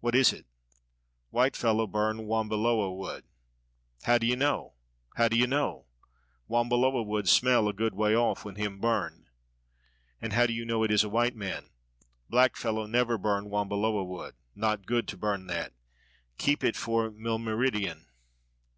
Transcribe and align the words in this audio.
"What 0.00 0.14
is 0.14 0.30
it?" 0.30 0.44
"White 1.30 1.56
fellow 1.56 1.86
burn 1.86 2.26
wambiloa 2.26 2.94
wood." 2.94 3.24
"How 4.02 4.18
d'ye 4.18 4.34
know? 4.34 4.74
how 5.16 5.28
d'ye 5.28 5.46
know?" 5.46 5.86
"Wambiloa 6.50 7.02
wood 7.02 7.26
smell 7.30 7.66
a 7.66 7.72
good 7.72 7.94
way 7.94 8.14
off 8.14 8.44
when 8.44 8.56
him 8.56 8.78
burn." 8.78 9.26
"And 10.20 10.34
how 10.34 10.44
do 10.44 10.52
you 10.52 10.66
know 10.66 10.82
it 10.82 10.90
is 10.92 11.02
a 11.02 11.08
white 11.08 11.34
man?" 11.34 11.70
"Black 12.28 12.56
fellow 12.56 12.84
never 12.84 13.16
burn 13.16 13.48
wambiloa 13.48 14.04
wood; 14.04 14.34
not 14.54 14.84
good 14.84 15.08
to 15.08 15.16
burn 15.16 15.46
that. 15.46 15.72
Keep 16.36 16.62
it 16.62 16.76
for 16.76 17.10
milmeridien." 17.10 18.08